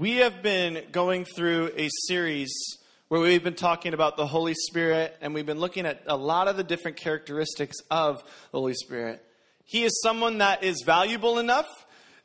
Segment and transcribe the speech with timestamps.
[0.00, 2.54] We have been going through a series
[3.08, 6.46] where we've been talking about the Holy Spirit and we've been looking at a lot
[6.46, 8.22] of the different characteristics of
[8.52, 9.20] the Holy Spirit.
[9.64, 11.66] He is someone that is valuable enough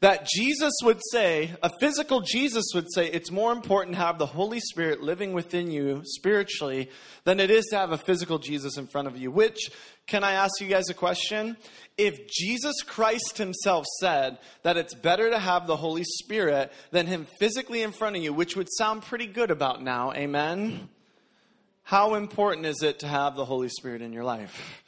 [0.03, 4.25] that Jesus would say, a physical Jesus would say, it's more important to have the
[4.25, 6.89] Holy Spirit living within you spiritually
[7.23, 9.31] than it is to have a physical Jesus in front of you.
[9.31, 9.71] Which,
[10.05, 11.55] can I ask you guys a question?
[11.97, 17.25] If Jesus Christ himself said that it's better to have the Holy Spirit than him
[17.39, 20.89] physically in front of you, which would sound pretty good about now, amen?
[21.83, 24.83] How important is it to have the Holy Spirit in your life?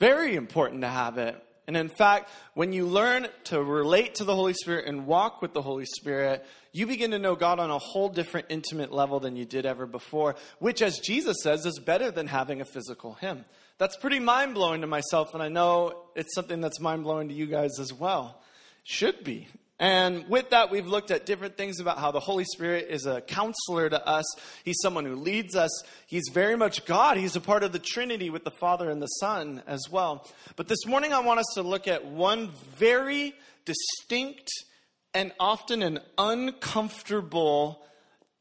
[0.00, 1.40] Very important to have it.
[1.66, 5.52] And in fact, when you learn to relate to the Holy Spirit and walk with
[5.52, 9.34] the Holy Spirit, you begin to know God on a whole different intimate level than
[9.34, 13.44] you did ever before, which, as Jesus says, is better than having a physical him.
[13.78, 17.34] That's pretty mind blowing to myself, and I know it's something that's mind blowing to
[17.34, 18.40] you guys as well.
[18.84, 19.48] Should be.
[19.78, 23.20] And with that, we've looked at different things about how the Holy Spirit is a
[23.20, 24.24] counselor to us.
[24.64, 25.70] He's someone who leads us.
[26.06, 27.18] He's very much God.
[27.18, 30.26] He's a part of the Trinity with the Father and the Son as well.
[30.56, 33.34] But this morning, I want us to look at one very
[33.66, 34.48] distinct
[35.12, 37.84] and often an uncomfortable,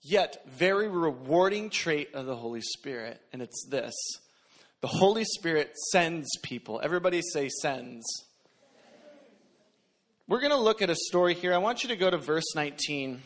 [0.01, 3.19] yet very rewarding trait of the Holy Spirit.
[3.33, 3.93] And it's this
[4.79, 6.79] the Holy Spirit sends people.
[6.81, 8.05] Everybody say, sends.
[10.27, 11.53] We're going to look at a story here.
[11.53, 13.21] I want you to go to verse 19.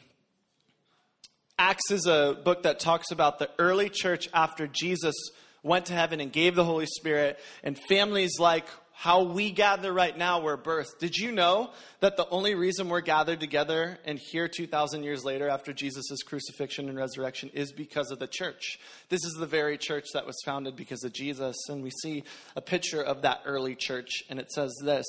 [1.58, 5.16] Acts is a book that talks about the early church after Jesus
[5.64, 10.18] went to heaven and gave the Holy Spirit, and families like how we gather right
[10.18, 11.00] now were birthed.
[11.00, 15.48] Did you know that the only reason we're gathered together and here 2,000 years later
[15.48, 18.78] after Jesus' crucifixion and resurrection is because of the church?
[19.08, 22.26] This is the very church that was founded because of Jesus, and we see
[22.58, 25.06] a picture of that early church, and it says this.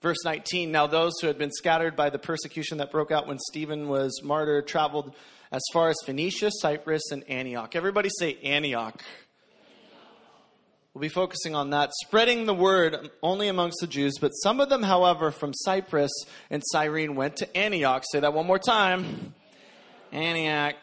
[0.00, 3.38] Verse 19 Now those who had been scattered by the persecution that broke out when
[3.38, 5.14] Stephen was martyred traveled
[5.50, 7.74] as far as Phoenicia, Cyprus, and Antioch.
[7.74, 9.02] Everybody say Antioch.
[10.94, 14.14] We'll be focusing on that, spreading the word only amongst the Jews.
[14.20, 16.10] But some of them, however, from Cyprus
[16.50, 18.04] and Cyrene went to Antioch.
[18.10, 19.34] Say that one more time
[20.12, 20.74] Antioch.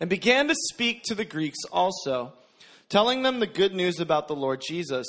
[0.00, 2.32] And began to speak to the Greeks also,
[2.88, 5.06] telling them the good news about the Lord Jesus.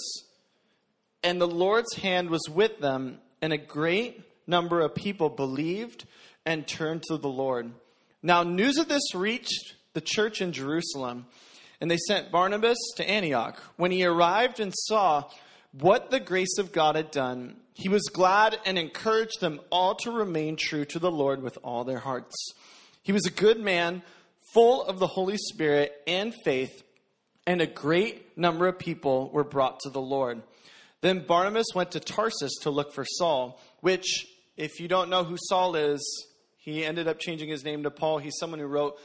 [1.23, 6.05] And the Lord's hand was with them, and a great number of people believed
[6.45, 7.73] and turned to the Lord.
[8.21, 11.25] Now, news of this reached the church in Jerusalem,
[11.81, 13.61] and they sent Barnabas to Antioch.
[13.75, 15.25] When he arrived and saw
[15.73, 20.11] what the grace of God had done, he was glad and encouraged them all to
[20.11, 22.53] remain true to the Lord with all their hearts.
[23.01, 24.03] He was a good man,
[24.53, 26.81] full of the Holy Spirit and faith,
[27.45, 30.41] and a great number of people were brought to the Lord.
[31.03, 34.25] Then Barnabas went to Tarsus to look for Saul, which,
[34.55, 36.01] if you don't know who Saul is,
[36.57, 38.19] he ended up changing his name to Paul.
[38.19, 38.97] He's someone who wrote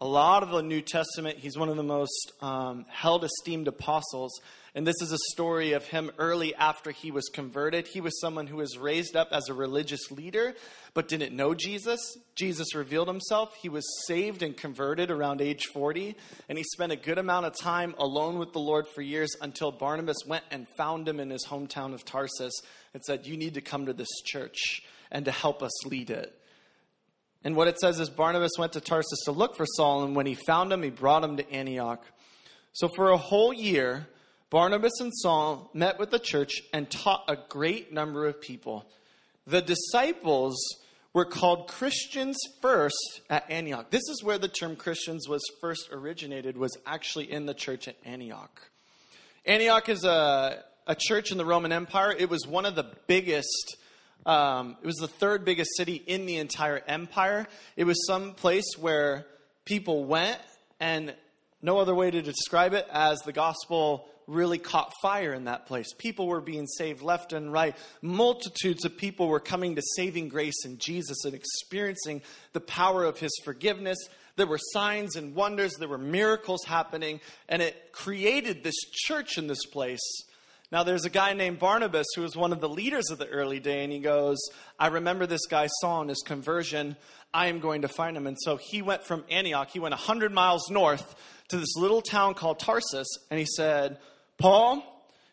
[0.00, 1.38] a lot of the New Testament.
[1.38, 4.32] He's one of the most um, held esteemed apostles.
[4.74, 7.86] And this is a story of him early after he was converted.
[7.86, 10.54] He was someone who was raised up as a religious leader,
[10.94, 12.00] but didn't know Jesus.
[12.34, 13.54] Jesus revealed himself.
[13.60, 16.16] He was saved and converted around age 40.
[16.48, 19.70] And he spent a good amount of time alone with the Lord for years until
[19.70, 22.54] Barnabas went and found him in his hometown of Tarsus
[22.94, 26.34] and said, You need to come to this church and to help us lead it.
[27.44, 30.26] And what it says is Barnabas went to Tarsus to look for Saul, and when
[30.26, 32.04] he found him, he brought him to Antioch.
[32.72, 34.06] So for a whole year,
[34.50, 38.86] Barnabas and Saul met with the church and taught a great number of people.
[39.46, 40.56] The disciples
[41.12, 43.90] were called Christians first at Antioch.
[43.90, 47.96] This is where the term Christians was first originated, was actually in the church at
[48.04, 48.70] Antioch.
[49.44, 52.14] Antioch is a, a church in the Roman Empire.
[52.16, 53.76] It was one of the biggest,
[54.26, 57.46] um, it was the third biggest city in the entire empire.
[57.76, 59.26] It was some place where
[59.64, 60.38] people went,
[60.80, 61.14] and
[61.60, 65.92] no other way to describe it as the gospel really caught fire in that place.
[65.98, 67.76] People were being saved left and right.
[68.00, 72.22] Multitudes of people were coming to saving grace in Jesus and experiencing
[72.52, 73.98] the power of his forgiveness.
[74.36, 79.46] There were signs and wonders, there were miracles happening, and it created this church in
[79.46, 80.00] this place.
[80.72, 83.60] Now, there's a guy named Barnabas who was one of the leaders of the early
[83.60, 84.38] day, and he goes,
[84.78, 86.96] I remember this guy Saul in his conversion.
[87.34, 88.26] I am going to find him.
[88.26, 91.14] And so he went from Antioch, he went 100 miles north
[91.48, 93.98] to this little town called Tarsus, and he said,
[94.38, 94.82] Paul,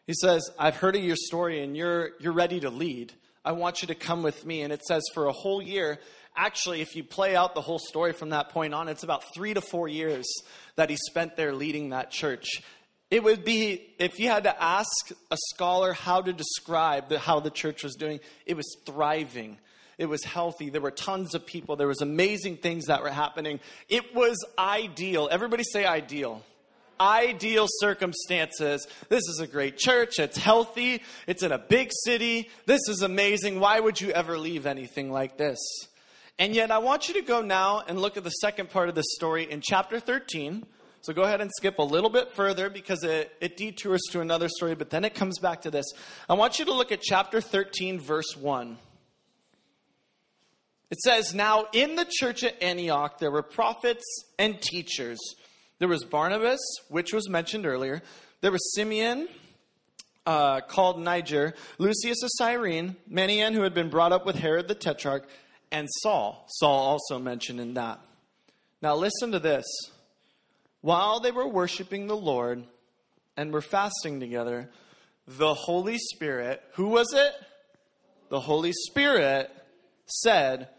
[0.06, 3.14] he says, I've heard of your story and you're, you're ready to lead.
[3.46, 4.64] I want you to come with me.
[4.64, 6.00] And it says for a whole year,
[6.36, 9.54] actually, if you play out the whole story from that point on, it's about three
[9.54, 10.28] to four years
[10.76, 12.62] that he spent there leading that church.
[13.12, 17.40] It would be, if you had to ask a scholar how to describe the, how
[17.40, 19.58] the church was doing, it was thriving.
[19.98, 20.70] It was healthy.
[20.70, 21.76] There were tons of people.
[21.76, 23.60] There was amazing things that were happening.
[23.90, 25.28] It was ideal.
[25.32, 26.44] Everybody say ideal
[27.00, 28.86] ideal circumstances.
[29.08, 30.20] This is a great church.
[30.20, 31.02] It's healthy.
[31.28, 32.50] It's in a big city.
[32.66, 33.60] This is amazing.
[33.60, 35.58] Why would you ever leave anything like this?
[36.38, 38.96] And yet, I want you to go now and look at the second part of
[38.96, 40.66] the story in chapter 13.
[41.02, 44.50] So go ahead and skip a little bit further because it, it detours to another
[44.50, 45.86] story, but then it comes back to this.
[46.28, 48.78] I want you to look at chapter 13, verse 1.
[50.92, 54.04] It says, Now in the church at Antioch there were prophets
[54.38, 55.20] and teachers.
[55.78, 56.60] There was Barnabas,
[56.90, 58.02] which was mentioned earlier.
[58.42, 59.30] There was Simeon,
[60.26, 64.76] uh, called Niger, Lucius of Cyrene, Manaen, who had been brought up with Herod the
[64.76, 65.28] Tetrarch,
[65.72, 66.46] and Saul.
[66.50, 68.00] Saul also mentioned in that.
[68.82, 69.66] Now listen to this.
[70.82, 72.64] While they were worshiping the Lord
[73.36, 74.70] and were fasting together,
[75.28, 77.34] the Holy Spirit, who was it?
[78.30, 79.52] The Holy Spirit
[80.06, 80.70] said,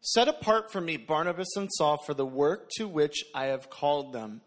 [0.00, 4.12] Set apart for me Barnabas and Saul for the work to which I have called
[4.12, 4.40] them.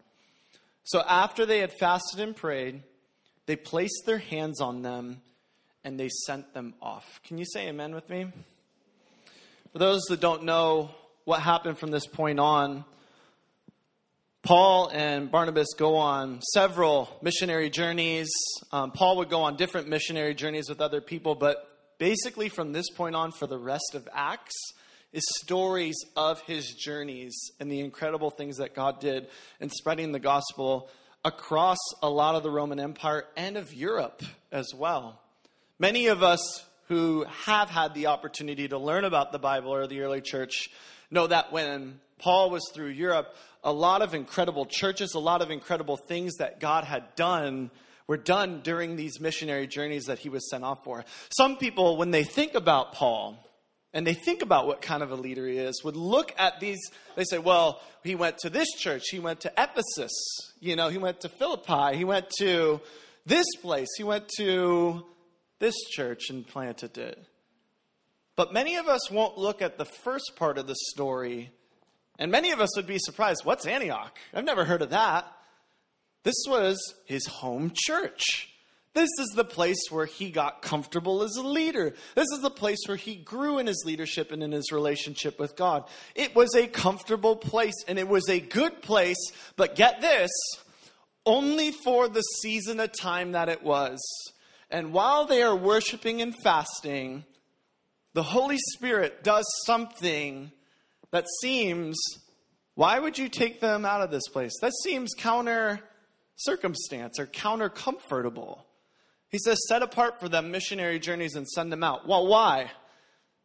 [0.84, 2.82] So after they had fasted and prayed,
[3.46, 5.22] they placed their hands on them
[5.82, 7.20] and they sent them off.
[7.24, 8.26] Can you say amen with me?
[9.72, 10.90] For those that don't know
[11.24, 12.84] what happened from this point on,
[14.46, 18.30] Paul and Barnabas go on several missionary journeys.
[18.70, 22.88] Um, Paul would go on different missionary journeys with other people, but basically from this
[22.90, 24.54] point on, for the rest of Acts,
[25.12, 29.26] is stories of his journeys and the incredible things that God did
[29.58, 30.90] in spreading the gospel
[31.24, 34.22] across a lot of the Roman Empire and of Europe
[34.52, 35.20] as well.
[35.80, 40.02] Many of us who have had the opportunity to learn about the Bible or the
[40.02, 40.68] early church
[41.10, 43.34] know that when Paul was through Europe,
[43.66, 47.72] a lot of incredible churches, a lot of incredible things that God had done
[48.06, 51.04] were done during these missionary journeys that he was sent off for.
[51.36, 53.42] Some people, when they think about Paul,
[53.92, 56.78] and they think about what kind of a leader he is, would look at these,
[57.16, 60.12] they say, well, he went to this church, he went to Ephesus,
[60.60, 62.80] you know, he went to Philippi, he went to
[63.24, 65.04] this place, he went to
[65.58, 67.18] this church and planted it.
[68.36, 71.50] But many of us won't look at the first part of the story,
[72.18, 74.16] and many of us would be surprised what's Antioch?
[74.32, 75.30] I've never heard of that.
[76.22, 78.48] This was his home church.
[78.94, 81.94] This is the place where he got comfortable as a leader.
[82.14, 85.54] This is the place where he grew in his leadership and in his relationship with
[85.54, 85.84] God.
[86.14, 89.18] It was a comfortable place and it was a good place,
[89.56, 90.30] but get this,
[91.26, 94.00] only for the season of time that it was.
[94.70, 97.24] And while they are worshiping and fasting,
[98.14, 100.50] the Holy Spirit does something
[101.16, 101.96] that seems,
[102.74, 104.52] why would you take them out of this place?
[104.60, 105.80] That seems counter
[106.36, 108.66] circumstance or counter comfortable.
[109.30, 112.06] He says, set apart for them missionary journeys and send them out.
[112.06, 112.70] Well, why?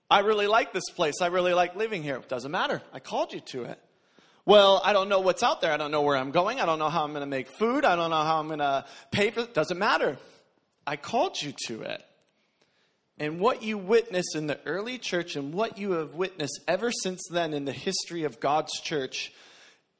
[0.09, 1.21] I really like this place.
[1.21, 2.17] I really like living here.
[2.17, 2.81] It doesn't matter.
[2.91, 3.79] I called you to it.
[4.45, 5.71] Well, I don't know what's out there.
[5.71, 6.59] I don't know where I'm going.
[6.59, 7.85] I don't know how I'm going to make food.
[7.85, 9.53] I don't know how I'm going to pay for it.
[9.53, 10.17] Doesn't matter.
[10.85, 12.03] I called you to it.
[13.21, 17.21] And what you witness in the early church and what you have witnessed ever since
[17.29, 19.31] then in the history of God's church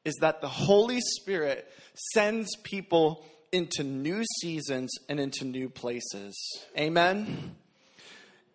[0.03, 1.71] is that the Holy Spirit
[2.15, 6.35] sends people into new seasons and into new places.
[6.75, 7.57] Amen?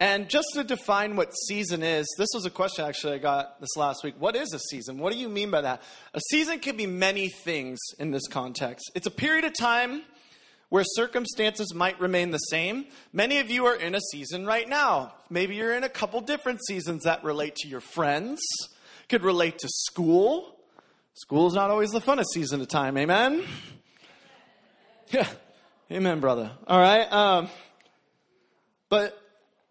[0.01, 3.77] And just to define what season is, this was a question actually I got this
[3.77, 4.17] last week.
[4.19, 4.99] What is a season?
[4.99, 5.81] What do you mean by that?
[6.13, 8.91] A season can be many things in this context.
[8.97, 10.03] It's a period of time
[10.69, 12.87] where circumstances might remain the same.
[13.13, 15.15] Many of you are in a season right now.
[15.31, 18.41] Maybe you're in a couple different seasons that relate to your friends,
[19.09, 20.57] could relate to school.
[21.15, 23.45] School's not always the funnest season of time, amen?
[25.09, 25.29] Yeah.
[25.89, 26.51] Amen, brother.
[26.67, 27.11] All right.
[27.13, 27.49] Um,
[28.89, 29.17] but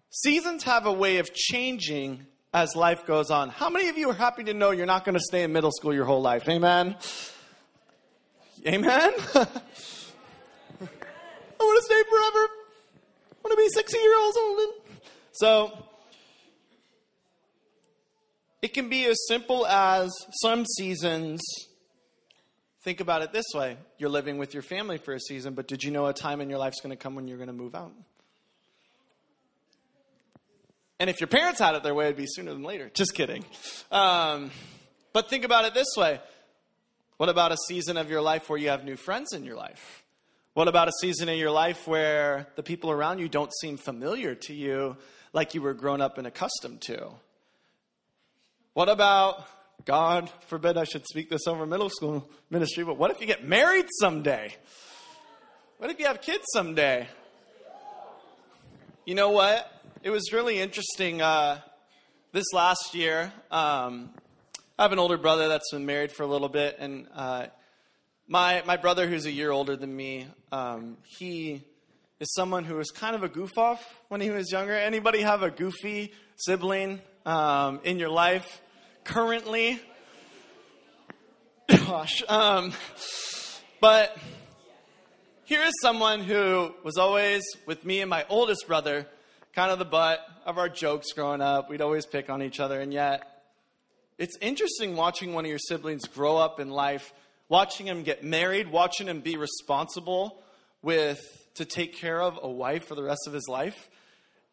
[0.09, 3.49] seasons have a way of changing as life goes on.
[3.49, 5.71] How many of you are happy to know you're not going to stay in middle
[5.71, 6.47] school your whole life?
[6.47, 6.95] Amen.
[8.65, 9.11] Amen.
[11.59, 12.49] I want to stay forever.
[13.31, 14.59] I want to be 60 years old.
[15.33, 15.85] So,
[18.61, 21.41] it can be as simple as some seasons
[22.85, 25.83] Think about it this way you're living with your family for a season, but did
[25.83, 27.53] you know a time in your life is going to come when you're going to
[27.53, 27.91] move out?
[30.99, 32.91] And if your parents had it their way, it'd be sooner than later.
[32.93, 33.43] Just kidding.
[33.91, 34.51] Um,
[35.13, 36.21] but think about it this way
[37.17, 40.04] what about a season of your life where you have new friends in your life?
[40.55, 44.35] What about a season in your life where the people around you don't seem familiar
[44.35, 44.95] to you
[45.33, 47.09] like you were grown up and accustomed to?
[48.73, 49.45] What about
[49.83, 53.45] God forbid I should speak this over middle school ministry, but what if you get
[53.45, 54.55] married someday?
[55.77, 57.09] What if you have kids someday?
[59.03, 59.69] You know what?
[60.03, 61.21] It was really interesting.
[61.21, 61.59] Uh,
[62.31, 64.09] this last year, um,
[64.79, 67.47] I have an older brother that's been married for a little bit, and uh,
[68.27, 71.63] my my brother, who's a year older than me, um, he
[72.19, 74.73] is someone who was kind of a goof off when he was younger.
[74.73, 78.61] Anybody have a goofy sibling um, in your life
[79.03, 79.79] currently?
[81.67, 82.73] Gosh, um,
[83.79, 84.17] but
[85.43, 89.07] here is someone who was always with me and my oldest brother,
[89.53, 91.69] kind of the butt of our jokes growing up.
[91.69, 93.43] We'd always pick on each other, and yet
[94.17, 97.13] it's interesting watching one of your siblings grow up in life,
[97.49, 100.41] watching him get married, watching him be responsible
[100.81, 101.19] with
[101.55, 103.89] to take care of a wife for the rest of his life.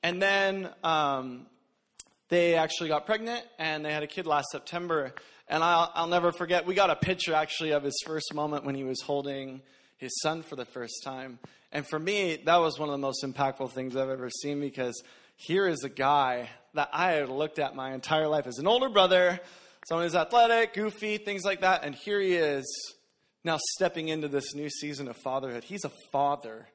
[0.02, 1.46] And then um,
[2.28, 5.14] they actually got pregnant and they had a kid last September.
[5.48, 8.74] And I'll, I'll never forget, we got a picture actually of his first moment when
[8.74, 9.62] he was holding
[9.98, 11.38] his son for the first time.
[11.70, 15.00] And for me, that was one of the most impactful things I've ever seen because
[15.36, 18.88] here is a guy that I had looked at my entire life as an older
[18.88, 19.40] brother,
[19.86, 21.84] someone who's athletic, goofy, things like that.
[21.84, 22.64] And here he is
[23.44, 25.64] now stepping into this new season of fatherhood.
[25.64, 26.68] He's a father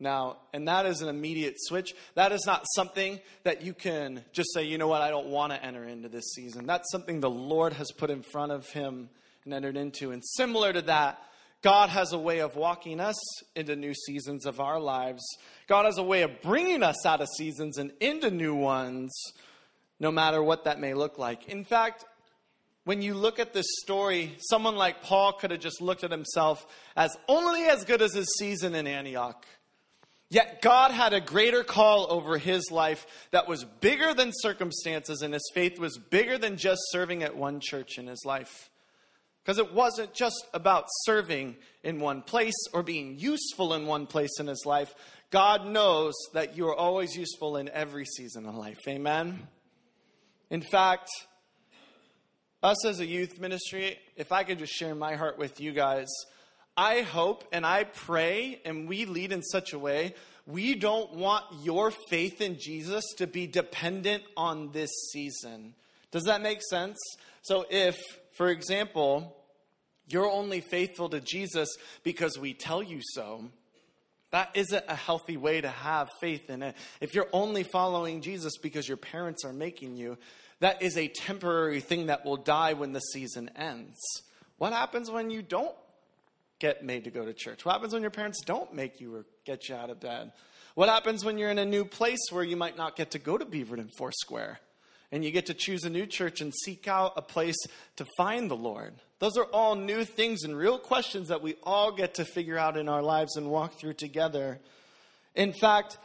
[0.00, 1.94] now, and that is an immediate switch.
[2.14, 5.52] That is not something that you can just say, you know what, I don't want
[5.52, 6.66] to enter into this season.
[6.66, 9.08] That's something the Lord has put in front of him
[9.44, 10.10] and entered into.
[10.10, 11.20] And similar to that,
[11.62, 13.16] God has a way of walking us
[13.56, 15.22] into new seasons of our lives.
[15.66, 19.10] God has a way of bringing us out of seasons and into new ones,
[19.98, 21.48] no matter what that may look like.
[21.48, 22.04] In fact,
[22.84, 26.66] when you look at this story, someone like Paul could have just looked at himself
[26.96, 29.44] as only as good as his season in Antioch.
[30.30, 35.32] Yet God had a greater call over his life that was bigger than circumstances, and
[35.32, 38.70] his faith was bigger than just serving at one church in his life.
[39.42, 44.40] Because it wasn't just about serving in one place or being useful in one place
[44.40, 44.94] in his life.
[45.30, 48.78] God knows that you are always useful in every season of life.
[48.88, 49.46] Amen?
[50.50, 51.10] In fact,
[52.64, 56.08] us as a youth ministry, if I could just share my heart with you guys,
[56.76, 60.14] I hope and I pray and we lead in such a way
[60.46, 65.74] we don't want your faith in Jesus to be dependent on this season.
[66.10, 66.98] Does that make sense?
[67.42, 67.96] So if
[68.32, 69.36] for example,
[70.08, 71.68] you're only faithful to Jesus
[72.02, 73.44] because we tell you so.
[74.32, 76.74] That isn't a healthy way to have faith in it.
[77.00, 80.18] If you're only following Jesus because your parents are making you,
[80.60, 83.96] that is a temporary thing that will die when the season ends.
[84.58, 85.74] What happens when you don't
[86.58, 87.64] get made to go to church?
[87.64, 90.32] What happens when your parents don't make you or get you out of bed?
[90.74, 93.36] What happens when you're in a new place where you might not get to go
[93.38, 94.60] to Beaverton Foursquare?
[95.14, 97.54] and you get to choose a new church and seek out a place
[97.94, 98.94] to find the Lord.
[99.20, 102.76] Those are all new things and real questions that we all get to figure out
[102.76, 104.58] in our lives and walk through together.
[105.36, 105.98] In fact,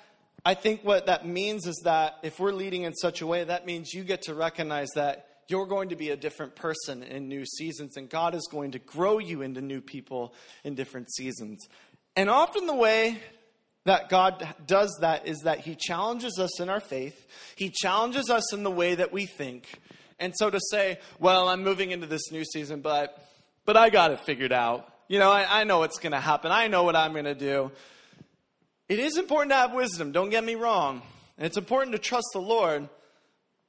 [0.46, 3.66] I think what that means is that if we're leading in such a way, that
[3.66, 7.46] means you get to recognize that you're going to be a different person in new
[7.46, 11.68] seasons, and God is going to grow you into new people in different seasons.
[12.16, 13.18] And often the way
[13.86, 18.54] that God does that is that He challenges us in our faith, He challenges us
[18.54, 19.80] in the way that we think.
[20.20, 23.18] And so to say, well, I'm moving into this new season, but
[23.66, 24.92] but I got it figured out.
[25.08, 26.52] You know, I, I know what's going to happen.
[26.52, 27.72] I know what I'm going to do.
[28.90, 30.12] It is important to have wisdom.
[30.12, 31.02] Don't get me wrong.
[31.38, 32.90] And it's important to trust the Lord.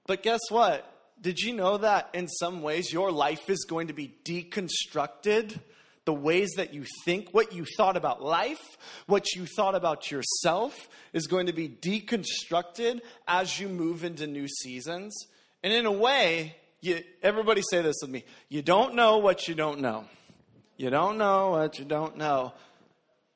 [0.07, 0.87] But guess what?
[1.21, 5.61] Did you know that in some ways your life is going to be deconstructed
[6.07, 8.63] the ways that you think, what you thought about life,
[9.07, 14.49] what you thought about yourself is going to be deconstructed as you move into new
[14.49, 15.15] seasons.
[15.63, 19.55] And in a way, you, everybody say this with me you don't know what you
[19.55, 20.07] don't know.
[20.79, 22.55] You don't know what you don't know.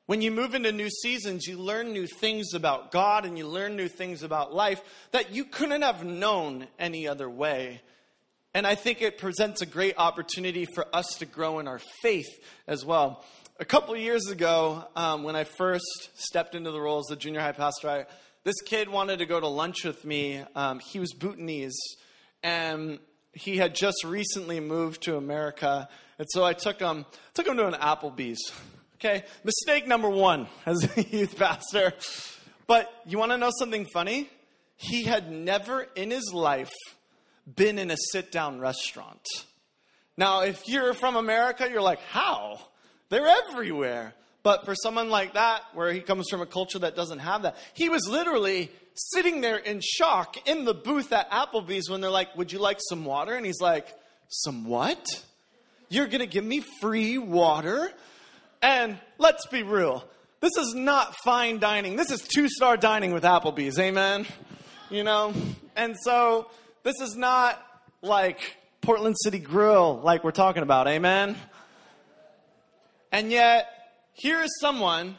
[0.07, 3.75] When you move into new seasons, you learn new things about God and you learn
[3.75, 4.79] new things about life
[5.11, 7.81] that you couldn't have known any other way.
[8.53, 12.29] And I think it presents a great opportunity for us to grow in our faith
[12.67, 13.25] as well.
[13.59, 17.41] A couple years ago, um, when I first stepped into the role as the junior
[17.41, 18.05] high pastor, I,
[18.43, 20.43] this kid wanted to go to lunch with me.
[20.55, 21.79] Um, he was Bhutanese,
[22.43, 22.99] and
[23.33, 25.89] he had just recently moved to America.
[26.19, 28.51] And so I took him, took him to an Applebee's.
[29.05, 31.93] Okay, mistake number one as a youth pastor.
[32.65, 34.27] But you want to know something funny?
[34.77, 36.73] He had never in his life
[37.45, 39.21] been in a sit down restaurant.
[40.17, 42.59] Now, if you're from America, you're like, how?
[43.09, 44.15] They're everywhere.
[44.41, 47.57] But for someone like that, where he comes from a culture that doesn't have that,
[47.75, 52.35] he was literally sitting there in shock in the booth at Applebee's when they're like,
[52.37, 53.35] Would you like some water?
[53.35, 53.87] And he's like,
[54.29, 55.05] Some what?
[55.89, 57.91] You're going to give me free water?
[58.65, 60.03] And let's be real,
[60.39, 61.97] this is not fine dining.
[61.97, 64.25] This is two star dining with Applebee's, amen?
[64.89, 65.35] You know?
[65.75, 66.47] And so
[66.85, 67.59] This is not
[68.03, 70.87] like Portland City Grill, like we're talking about.
[70.87, 71.35] Amen?
[73.11, 73.67] And yet,
[74.13, 75.15] here is someone,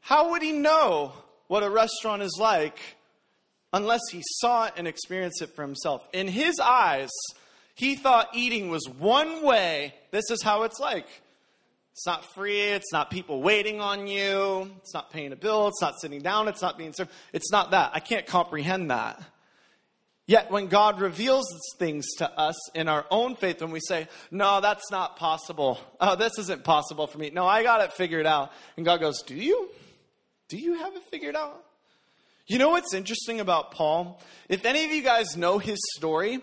[0.00, 1.12] how would he know
[1.46, 2.76] what a restaurant is like
[3.72, 6.02] unless he saw it and experienced it for himself?
[6.12, 7.10] In his eyes,
[7.76, 9.94] he thought eating was one way.
[10.10, 11.06] This is how it's like.
[11.92, 12.60] It's not free.
[12.60, 14.70] It's not people waiting on you.
[14.78, 15.68] It's not paying a bill.
[15.68, 16.48] It's not sitting down.
[16.48, 17.10] It's not being served.
[17.32, 17.90] It's not that.
[17.94, 19.22] I can't comprehend that.
[20.26, 21.44] Yet when God reveals
[21.78, 25.78] things to us in our own faith, when we say, No, that's not possible.
[26.00, 27.30] Oh, this isn't possible for me.
[27.30, 28.52] No, I got it figured out.
[28.76, 29.68] And God goes, Do you?
[30.48, 31.62] Do you have it figured out?
[32.46, 34.20] You know what's interesting about Paul?
[34.48, 36.40] If any of you guys know his story,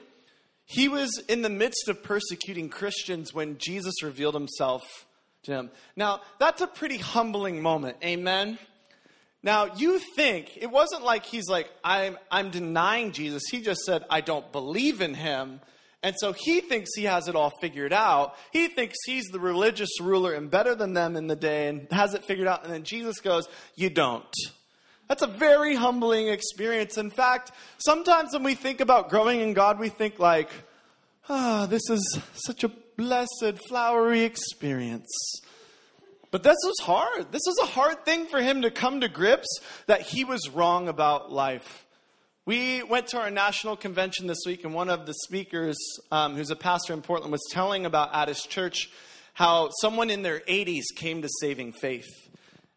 [0.65, 5.07] he was in the midst of persecuting Christians when Jesus revealed himself
[5.45, 5.71] him.
[5.95, 7.97] Now, that's a pretty humbling moment.
[8.03, 8.57] Amen.
[9.41, 13.43] Now, you think it wasn't like he's like, I'm, I'm denying Jesus.
[13.49, 15.61] He just said, I don't believe in him.
[16.01, 18.35] And so he thinks he has it all figured out.
[18.51, 22.13] He thinks he's the religious ruler and better than them in the day and has
[22.13, 22.63] it figured out.
[22.63, 24.33] And then Jesus goes, You don't.
[25.07, 26.97] That's a very humbling experience.
[26.97, 30.49] In fact, sometimes when we think about growing in God, we think like,
[31.29, 35.07] ah, oh, this is such a blessed, flowery experience.
[36.31, 37.31] But this was hard.
[37.31, 39.47] This was a hard thing for him to come to grips
[39.87, 41.85] that he was wrong about life.
[42.45, 45.77] We went to our national convention this week, and one of the speakers,
[46.11, 48.89] um, who's a pastor in Portland, was telling about Addis Church
[49.33, 52.09] how someone in their 80s came to saving faith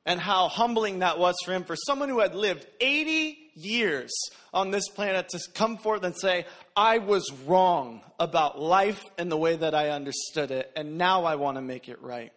[0.04, 4.12] and how humbling that was for him, for someone who had lived 80 years
[4.52, 9.37] on this planet to come forth and say, I was wrong about life and the
[9.37, 12.32] way that I understood it, and now I want to make it right.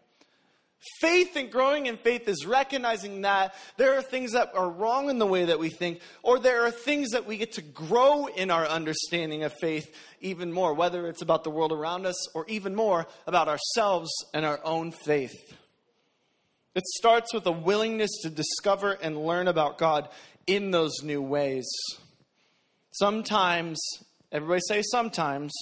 [1.00, 5.18] Faith and growing in faith is recognizing that there are things that are wrong in
[5.18, 8.52] the way that we think, or there are things that we get to grow in
[8.52, 9.88] our understanding of faith
[10.22, 14.46] even more, whether it's about the world around us or even more about ourselves and
[14.46, 15.34] our own faith.
[16.76, 20.10] It starts with a willingness to discover and learn about God
[20.48, 21.68] in those new ways.
[22.92, 23.80] Sometimes,
[24.32, 25.54] everybody say sometimes,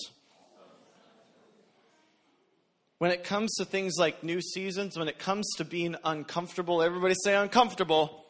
[2.99, 7.15] when it comes to things like new seasons, when it comes to being uncomfortable, everybody
[7.23, 8.25] say uncomfortable.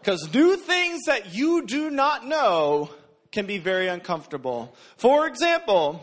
[0.00, 2.90] Because new things that you do not know
[3.32, 4.74] can be very uncomfortable.
[4.96, 6.00] For example,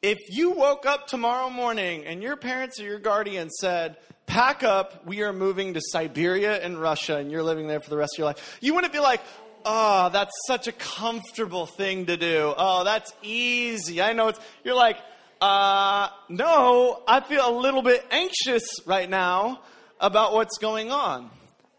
[0.00, 3.96] if you woke up tomorrow morning and your parents or your guardian said,
[4.28, 7.96] pack up, we are moving to Siberia and Russia, and you're living there for the
[7.96, 9.20] rest of your life, you wouldn't be like,
[9.64, 12.54] oh, that's such a comfortable thing to do.
[12.56, 14.00] Oh, that's easy.
[14.00, 14.98] I know it's, you're like,
[15.40, 19.60] uh, no, I feel a little bit anxious right now
[19.98, 21.30] about what's going on.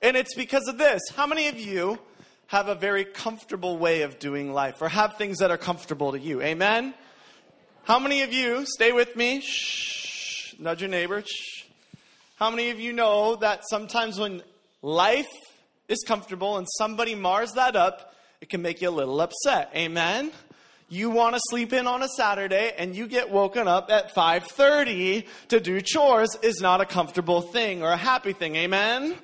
[0.01, 1.01] And it's because of this.
[1.15, 1.99] How many of you
[2.47, 6.19] have a very comfortable way of doing life or have things that are comfortable to
[6.19, 6.41] you?
[6.41, 6.93] Amen?
[7.83, 11.58] How many of you, stay with me, shh, nudge your neighbor, shh.
[12.39, 14.41] How many of you know that sometimes when
[14.81, 15.27] life
[15.89, 19.69] is comfortable and somebody mars that up, it can make you a little upset?
[19.75, 20.31] Amen?
[20.87, 25.27] You want to sleep in on a Saturday and you get woken up at 5:30
[25.49, 28.55] to do chores is not a comfortable thing or a happy thing.
[28.55, 29.17] Amen?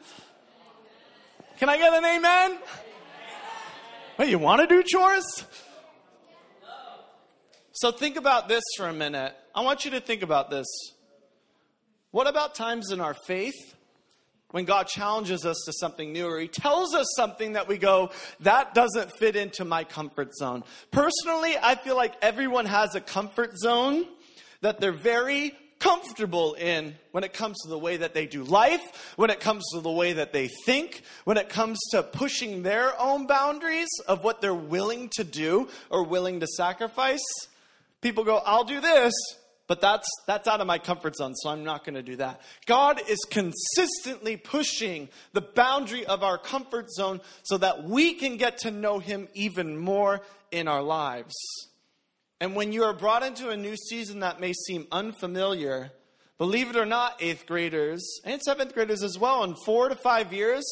[1.58, 2.60] Can I get an amen?
[4.18, 5.46] Wait, you want to do chores?
[7.72, 9.34] So think about this for a minute.
[9.56, 10.66] I want you to think about this.
[12.16, 13.76] What about times in our faith
[14.52, 18.10] when God challenges us to something new or He tells us something that we go,
[18.40, 20.64] that doesn't fit into my comfort zone?
[20.92, 24.06] Personally, I feel like everyone has a comfort zone
[24.62, 29.14] that they're very comfortable in when it comes to the way that they do life,
[29.18, 32.98] when it comes to the way that they think, when it comes to pushing their
[32.98, 37.20] own boundaries of what they're willing to do or willing to sacrifice
[38.06, 39.14] people go, I'll do this,
[39.68, 42.42] but that's that's out of my comfort zone, so I'm not going to do that.
[42.66, 48.60] God is consistently pushing the boundary of our comfort zone so that we can get
[48.60, 51.34] to know him even more in our lives.
[52.40, 55.92] And when you are brought into a new season that may seem unfamiliar,
[56.38, 60.32] believe it or not, eighth graders and seventh graders as well, in four to five
[60.34, 60.64] years,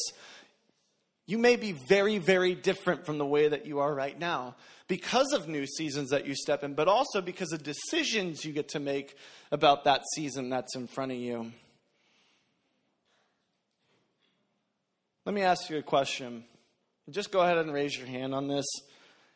[1.26, 5.32] you may be very, very different from the way that you are right now because
[5.32, 8.80] of new seasons that you step in, but also because of decisions you get to
[8.80, 9.16] make
[9.50, 11.52] about that season that's in front of you.
[15.24, 16.44] Let me ask you a question.
[17.10, 18.66] Just go ahead and raise your hand on this.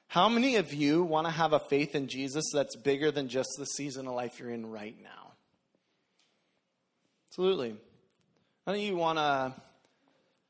[0.09, 3.51] How many of you want to have a faith in Jesus that's bigger than just
[3.59, 5.33] the season of life you're in right now?
[7.31, 7.77] Absolutely.
[8.67, 9.55] How many of you want to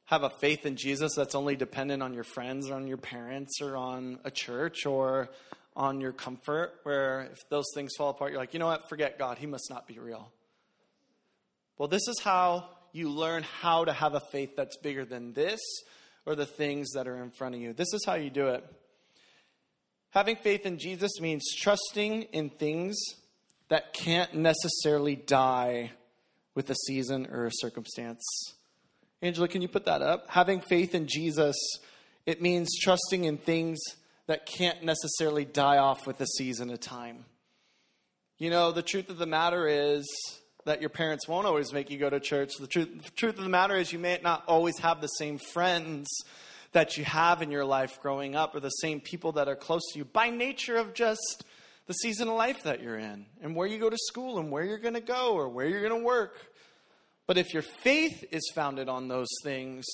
[0.08, 3.60] have a faith in Jesus that's only dependent on your friends or on your parents
[3.60, 5.28] or on a church or
[5.76, 9.18] on your comfort, where if those things fall apart, you're like, you know what, forget
[9.18, 10.32] God, He must not be real.
[11.76, 15.60] Well, this is how you learn how to have a faith that's bigger than this
[16.24, 17.74] or the things that are in front of you.
[17.74, 18.64] This is how you do it.
[20.12, 22.96] Having faith in Jesus means trusting in things
[23.68, 25.92] that can't necessarily die
[26.54, 28.24] with a season or a circumstance.
[29.20, 30.30] Angela, can you put that up?
[30.30, 31.56] Having faith in Jesus,
[32.26, 33.78] it means trusting in things
[34.26, 37.24] that can't necessarily die off with a season of time.
[38.38, 40.06] You know, the truth of the matter is
[40.64, 42.52] that your parents won't always make you go to church.
[42.60, 45.38] The truth, the truth of the matter is you may not always have the same
[45.38, 46.06] friends
[46.72, 49.82] that you have in your life growing up or the same people that are close
[49.92, 51.42] to you by nature of just
[51.86, 54.62] the season of life that you're in and where you go to school and where
[54.62, 56.36] you're going to go or where you're going to work.
[57.28, 59.84] But if your faith is founded on those things,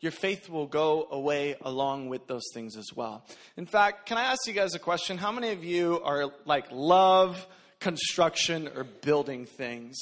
[0.00, 3.24] your faith will go away along with those things as well.
[3.56, 5.16] In fact, can I ask you guys a question?
[5.16, 7.46] How many of you are like love
[7.80, 9.98] construction or building things?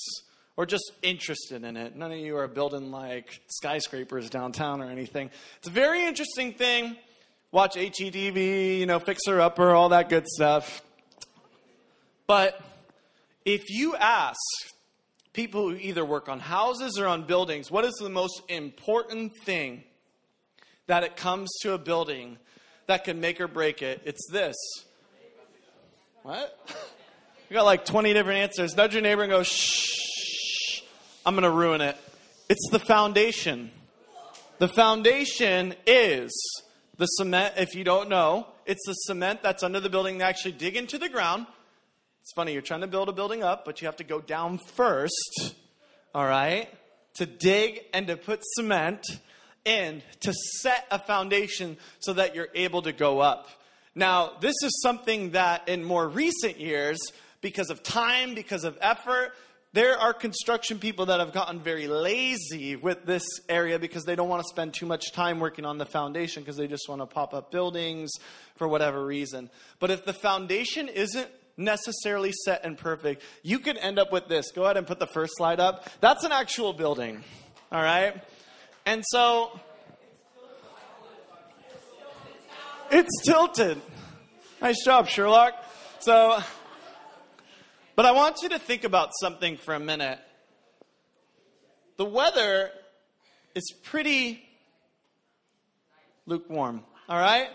[0.57, 1.95] Or just interested in it.
[1.95, 5.31] None of you are building like skyscrapers downtown or anything.
[5.59, 6.97] It's a very interesting thing.
[7.53, 10.83] Watch HGTV, you know, Fixer Upper, all that good stuff.
[12.27, 12.61] But
[13.45, 14.39] if you ask
[15.33, 19.85] people who either work on houses or on buildings, what is the most important thing
[20.87, 22.39] that it comes to a building
[22.87, 24.03] that can make or break it?
[24.05, 24.57] It's this.
[26.23, 26.59] What?
[27.51, 28.75] You got like 20 different answers.
[28.75, 30.81] Nudge your neighbor and go, shh,
[31.27, 31.99] I'm going to ruin it.
[32.49, 33.71] It's the foundation.
[34.57, 36.33] The foundation is
[36.97, 40.17] the cement, if you don't know, it's the cement that's under the building.
[40.17, 41.47] They actually dig into the ground
[42.23, 44.59] it's funny, you're trying to build a building up, but you have to go down
[44.59, 45.57] first,
[46.15, 46.69] all right,
[47.15, 49.05] to dig and to put cement
[49.65, 53.49] in to set a foundation so that you're able to go up.
[53.97, 57.01] Now, this is something that in more recent years,
[57.41, 59.33] because of time, because of effort,
[59.73, 64.29] there are construction people that have gotten very lazy with this area because they don't
[64.29, 67.07] want to spend too much time working on the foundation because they just want to
[67.07, 68.13] pop up buildings
[68.55, 69.51] for whatever reason.
[69.81, 73.23] But if the foundation isn't necessarily set and perfect.
[73.43, 74.53] You could end up with this.
[74.53, 75.89] Go ahead and put the first slide up.
[76.01, 77.23] That's an actual building.
[77.71, 78.23] All right?
[78.85, 79.59] And so
[82.91, 83.81] it's tilted.
[84.61, 85.55] Nice job, Sherlock.
[86.01, 86.43] So,
[87.97, 90.19] but I want you to think about something for a minute.
[91.97, 92.71] The weather
[93.55, 94.43] is pretty
[96.27, 97.49] lukewarm, all right?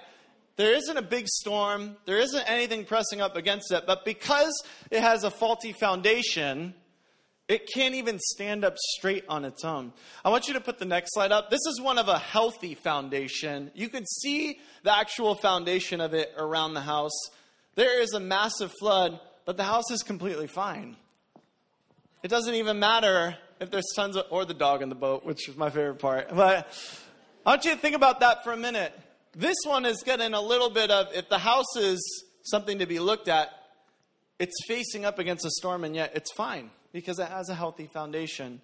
[0.57, 1.97] There isn't a big storm.
[2.05, 3.83] There isn't anything pressing up against it.
[3.87, 4.53] But because
[4.91, 6.73] it has a faulty foundation,
[7.47, 9.93] it can't even stand up straight on its own.
[10.25, 11.49] I want you to put the next slide up.
[11.49, 13.71] This is one of a healthy foundation.
[13.73, 17.17] You can see the actual foundation of it around the house.
[17.75, 20.97] There is a massive flood, but the house is completely fine.
[22.23, 25.47] It doesn't even matter if there's tons of, or the dog in the boat, which
[25.47, 26.35] is my favorite part.
[26.35, 26.67] But
[27.45, 28.91] I want you to think about that for a minute.
[29.37, 32.97] This one is getting a little bit of if the house is something to be
[32.97, 33.51] looked at,
[34.39, 37.85] it's facing up against a storm, and yet it's fine because it has a healthy
[37.85, 38.61] foundation.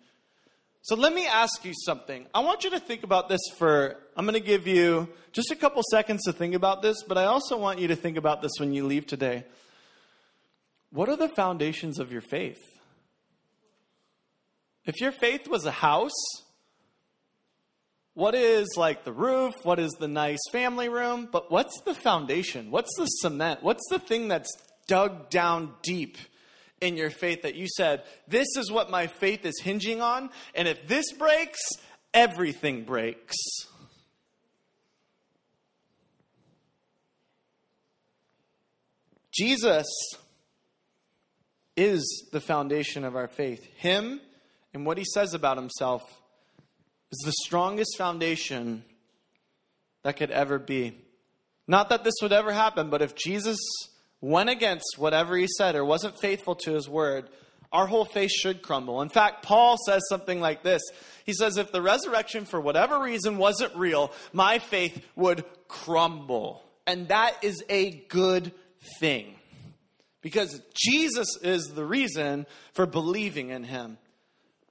[0.82, 2.26] So let me ask you something.
[2.34, 5.56] I want you to think about this for, I'm going to give you just a
[5.56, 8.54] couple seconds to think about this, but I also want you to think about this
[8.58, 9.46] when you leave today.
[10.90, 12.62] What are the foundations of your faith?
[14.86, 16.12] If your faith was a house,
[18.13, 19.54] what is like the roof?
[19.63, 21.28] What is the nice family room?
[21.32, 22.69] But what's the foundation?
[22.69, 23.63] What's the cement?
[23.63, 24.56] What's the thing that's
[24.88, 26.17] dug down deep
[26.82, 30.67] in your faith that you said, this is what my faith is hinging on, and
[30.67, 31.60] if this breaks,
[32.13, 33.36] everything breaks?
[39.32, 39.88] Jesus
[41.76, 43.63] is the foundation of our faith.
[43.78, 44.21] Him
[44.73, 46.04] and what he says about himself
[47.13, 48.84] is the strongest foundation
[50.04, 50.97] that could ever be.
[51.67, 53.60] Not that this would ever happen, but if Jesus
[54.19, 57.30] went against whatever he said or wasn't faithful to his word,
[57.71, 59.02] our whole faith should crumble.
[59.02, 60.82] In fact, Paul says something like this
[61.23, 66.63] He says, If the resurrection, for whatever reason, wasn't real, my faith would crumble.
[66.88, 68.52] And that is a good
[68.99, 69.36] thing.
[70.21, 73.97] Because Jesus is the reason for believing in him.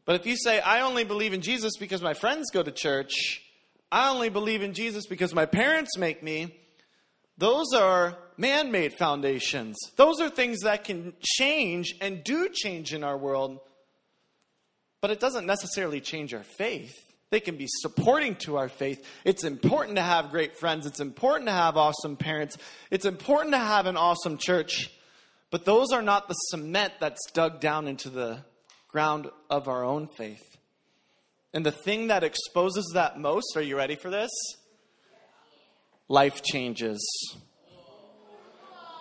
[0.04, 3.42] But if you say, I only believe in Jesus because my friends go to church,
[3.90, 6.56] I only believe in Jesus because my parents make me,
[7.38, 9.76] those are man made foundations.
[9.96, 13.60] Those are things that can change and do change in our world,
[15.00, 16.94] but it doesn't necessarily change our faith.
[17.30, 19.06] They can be supporting to our faith.
[19.24, 20.84] It's important to have great friends.
[20.84, 22.58] It's important to have awesome parents.
[22.90, 24.90] It's important to have an awesome church.
[25.50, 28.44] But those are not the cement that's dug down into the
[28.92, 30.42] ground of our own faith.
[31.52, 34.30] And the thing that exposes that most, are you ready for this?
[36.08, 37.00] Life changes.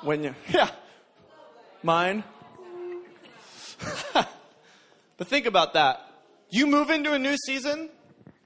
[0.02, 0.70] When you, yeah,
[1.84, 2.24] mine.
[4.14, 6.02] but think about that.
[6.50, 7.90] You move into a new season,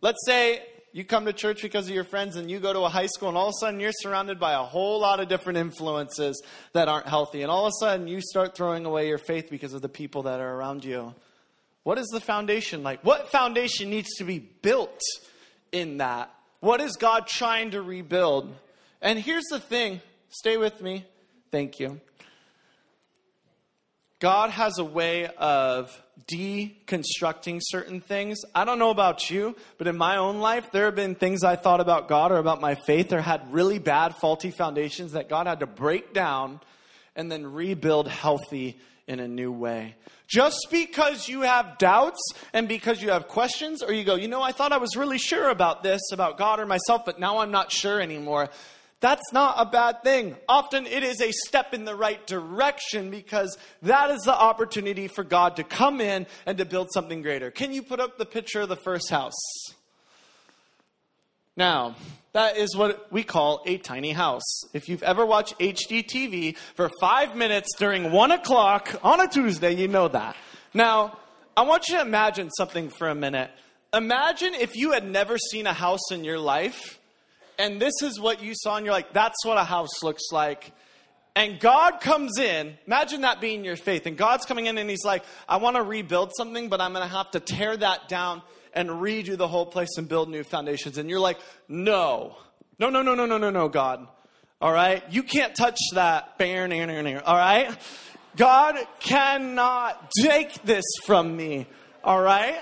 [0.06, 0.62] Let's say
[0.94, 3.28] you come to church because of your friends and you go to a high school
[3.30, 6.40] and all of a sudden you're surrounded by a whole lot of different influences
[6.74, 7.42] that aren't healthy.
[7.42, 10.22] And all of a sudden you start throwing away your faith because of the people
[10.22, 11.16] that are around you.
[11.86, 13.04] What is the foundation like?
[13.04, 15.00] What foundation needs to be built
[15.72, 16.34] in that?
[16.60, 18.52] What is God trying to rebuild?
[19.04, 21.06] And here's the thing stay with me.
[21.52, 22.02] Thank you.
[24.20, 25.96] God has a way of
[26.28, 28.40] deconstructing certain things.
[28.56, 31.56] I don't know about you, but in my own life, there have been things I
[31.56, 35.46] thought about God or about my faith or had really bad, faulty foundations that God
[35.46, 36.62] had to break down
[37.16, 39.94] and then rebuild healthy in a new way.
[40.28, 42.22] Just because you have doubts
[42.54, 45.20] and because you have questions, or you go, you know, I thought I was really
[45.20, 48.50] sure about this, about God or myself, but now I'm not sure anymore.
[49.02, 50.36] That's not a bad thing.
[50.48, 55.24] Often it is a step in the right direction because that is the opportunity for
[55.24, 57.52] God to come in and to build something greater.
[57.52, 59.36] Can you put up the picture of the first house?
[61.58, 61.96] Now,
[62.34, 64.44] that is what we call a tiny house.
[64.74, 69.88] If you've ever watched HGTV for five minutes during one o'clock on a Tuesday, you
[69.88, 70.36] know that.
[70.74, 71.18] Now,
[71.56, 73.52] I want you to imagine something for a minute.
[73.94, 77.00] Imagine if you had never seen a house in your life
[77.58, 80.72] and this is what you saw, and you're like, that's what a house looks like.
[81.36, 84.06] And God comes in, imagine that being your faith.
[84.06, 87.08] And God's coming in and He's like, I want to rebuild something, but I'm going
[87.08, 88.42] to have to tear that down
[88.76, 90.98] and redo the whole place and build new foundations.
[90.98, 92.38] And you're like, no,
[92.78, 94.08] no, no, no, no, no, no, no, God.
[94.62, 95.04] All right?
[95.10, 96.36] You can't touch that.
[96.40, 97.78] All right?
[98.36, 101.68] God cannot take this from me.
[102.04, 102.62] All right?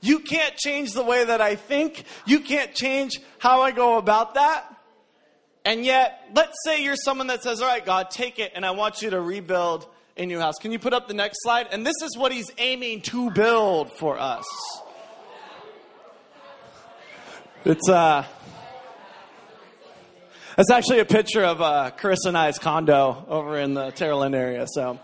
[0.00, 2.04] You can't change the way that I think.
[2.26, 4.64] You can't change how I go about that.
[5.64, 8.72] And yet, let's say you're someone that says, All right, God, take it, and I
[8.72, 10.54] want you to rebuild a new house.
[10.60, 11.68] Can you put up the next slide?
[11.70, 14.44] And this is what he's aiming to build for us.
[17.64, 18.24] It's uh
[20.58, 24.66] it's actually a picture of uh, Chris and I's condo over in the Terraland area.
[24.68, 25.00] So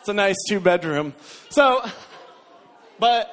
[0.00, 1.12] It's a nice two bedroom.
[1.50, 1.84] So,
[2.98, 3.28] but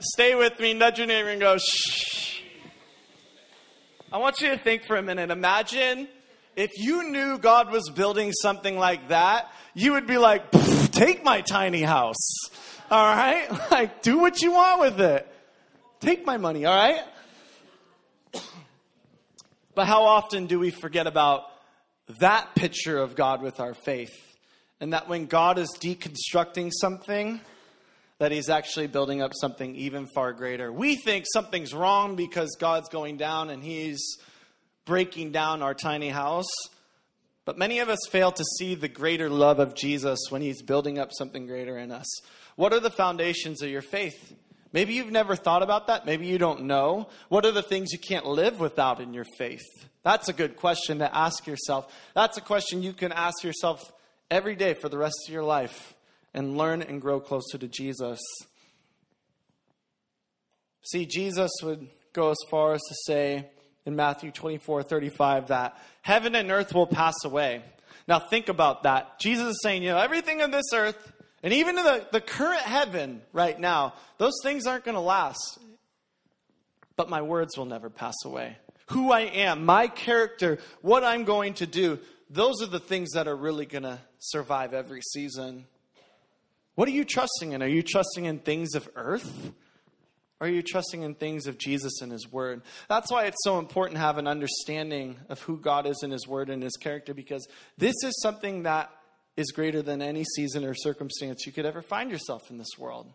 [0.00, 2.40] stay with me, nudge your neighbor and go, shh.
[4.10, 5.30] I want you to think for a minute.
[5.30, 6.08] Imagine
[6.56, 10.50] if you knew God was building something like that, you would be like,
[10.90, 12.48] take my tiny house.
[12.90, 13.48] All right?
[13.70, 15.26] Like, do what you want with it.
[16.00, 17.02] Take my money, all right?
[19.74, 21.44] But how often do we forget about
[22.18, 24.10] that picture of God with our faith?
[24.80, 27.40] and that when God is deconstructing something,
[28.18, 30.72] that he's actually building up something even far greater.
[30.72, 34.00] We think something's wrong because God's going down and he's
[34.84, 36.50] breaking down our tiny house.
[37.44, 40.98] But many of us fail to see the greater love of Jesus when he's building
[40.98, 42.06] up something greater in us.
[42.58, 44.34] What are the foundations of your faith?
[44.72, 46.04] Maybe you've never thought about that.
[46.06, 47.08] Maybe you don't know.
[47.28, 49.62] What are the things you can't live without in your faith?
[50.02, 51.86] That's a good question to ask yourself.
[52.16, 53.92] That's a question you can ask yourself
[54.28, 55.94] every day for the rest of your life
[56.34, 58.18] and learn and grow closer to Jesus.
[60.82, 63.46] See, Jesus would go as far as to say
[63.86, 67.62] in Matthew 24 35 that heaven and earth will pass away.
[68.08, 69.20] Now, think about that.
[69.20, 72.62] Jesus is saying, you know, everything on this earth, and even in the, the current
[72.62, 75.58] heaven right now, those things aren't going to last.
[76.96, 78.56] But my words will never pass away.
[78.88, 83.28] Who I am, my character, what I'm going to do, those are the things that
[83.28, 85.66] are really going to survive every season.
[86.74, 87.62] What are you trusting in?
[87.62, 89.52] Are you trusting in things of earth?
[90.40, 92.62] Or are you trusting in things of Jesus and His Word?
[92.88, 96.28] That's why it's so important to have an understanding of who God is in His
[96.28, 97.46] Word and His character, because
[97.76, 98.90] this is something that
[99.38, 103.06] is greater than any season or circumstance you could ever find yourself in this world.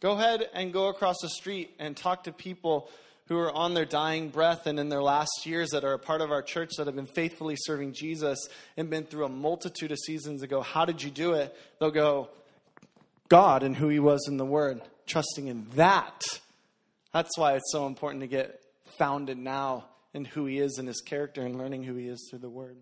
[0.00, 2.88] Go ahead and go across the street and talk to people
[3.26, 6.20] who are on their dying breath and in their last years that are a part
[6.20, 8.38] of our church that have been faithfully serving Jesus
[8.76, 11.52] and been through a multitude of seasons and go, How did you do it?
[11.80, 12.28] They'll go,
[13.28, 16.22] God and who He was in the Word, trusting in that.
[17.12, 18.60] That's why it's so important to get
[18.98, 22.38] founded now in who He is and His character and learning who He is through
[22.38, 22.76] the Word.